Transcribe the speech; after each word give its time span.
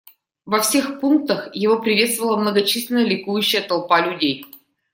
Во 0.47 0.59
всех 0.61 0.99
пунктах 0.99 1.55
его 1.55 1.79
приветствовала 1.79 2.35
многочисленная 2.37 3.05
ликующая 3.05 3.61
толпа 3.61 4.01
людей. 4.03 4.47